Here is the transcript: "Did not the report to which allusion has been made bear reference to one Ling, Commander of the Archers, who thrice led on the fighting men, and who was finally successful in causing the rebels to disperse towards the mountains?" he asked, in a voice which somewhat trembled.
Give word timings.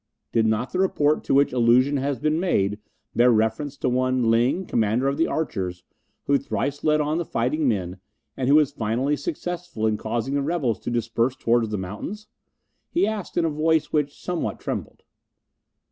"Did 0.31 0.47
not 0.47 0.71
the 0.71 0.79
report 0.79 1.23
to 1.25 1.33
which 1.35 1.53
allusion 1.53 1.97
has 1.97 2.17
been 2.17 2.39
made 2.39 2.79
bear 3.15 3.29
reference 3.31 3.77
to 3.77 3.87
one 3.87 4.31
Ling, 4.31 4.65
Commander 4.65 5.07
of 5.07 5.15
the 5.15 5.27
Archers, 5.27 5.83
who 6.25 6.39
thrice 6.39 6.83
led 6.83 6.99
on 6.99 7.19
the 7.19 7.23
fighting 7.23 7.67
men, 7.67 7.99
and 8.35 8.49
who 8.49 8.55
was 8.55 8.71
finally 8.71 9.15
successful 9.15 9.85
in 9.85 9.97
causing 9.97 10.33
the 10.33 10.41
rebels 10.41 10.79
to 10.79 10.89
disperse 10.89 11.35
towards 11.35 11.69
the 11.69 11.77
mountains?" 11.77 12.25
he 12.89 13.05
asked, 13.05 13.37
in 13.37 13.45
a 13.45 13.49
voice 13.51 13.93
which 13.93 14.19
somewhat 14.19 14.59
trembled. 14.59 15.03